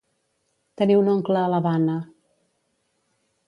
[0.81, 1.99] Tenir un oncle a l'Havana.